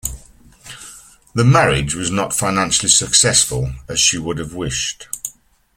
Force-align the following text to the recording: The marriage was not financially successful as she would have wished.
The 1.35 1.43
marriage 1.45 1.93
was 1.93 2.09
not 2.09 2.33
financially 2.33 2.89
successful 2.89 3.71
as 3.87 3.99
she 3.99 4.17
would 4.17 4.39
have 4.39 4.55
wished. 4.55 5.05